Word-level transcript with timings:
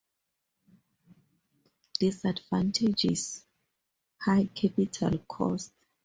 Disadvantages: 1.99 3.45
High 4.23 4.47
capital 4.55 5.19
cost. 5.27 5.73